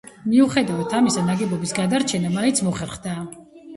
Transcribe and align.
მიუხედავად 0.29 0.95
ამისა, 0.99 1.27
ნაგებობის 1.29 1.75
გადარჩენა 1.81 2.33
მაინც 2.39 2.63
მოხერხდა. 2.69 3.15